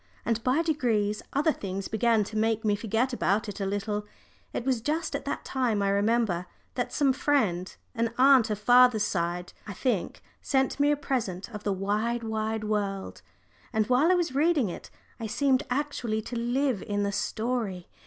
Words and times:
And 0.25 0.43
by 0.43 0.63
degrees 0.63 1.21
other 1.31 1.51
things 1.51 1.87
began 1.87 2.23
to 2.23 2.35
make 2.35 2.65
me 2.65 2.75
forget 2.75 3.13
about 3.13 3.47
it 3.47 3.59
a 3.59 3.67
little. 3.67 4.07
It 4.51 4.65
was 4.65 4.81
just 4.81 5.15
at 5.15 5.25
that 5.25 5.45
time, 5.45 5.83
I 5.83 5.89
remember, 5.91 6.47
that 6.73 6.91
some 6.91 7.13
friend 7.13 7.75
an 7.93 8.11
aunt 8.17 8.49
on 8.49 8.57
father's 8.57 9.03
side, 9.03 9.53
I 9.67 9.73
think 9.73 10.23
sent 10.41 10.79
me 10.79 10.89
a 10.89 10.97
present 10.97 11.49
of 11.53 11.63
The 11.63 11.71
Wide, 11.71 12.23
Wide 12.23 12.63
World, 12.63 13.21
and 13.71 13.85
while 13.85 14.11
I 14.11 14.15
was 14.15 14.33
reading 14.33 14.69
it 14.69 14.89
I 15.19 15.27
seemed 15.27 15.61
actually 15.69 16.23
to 16.23 16.35
live 16.35 16.81
in 16.81 17.03
the 17.03 17.11
story. 17.11 17.87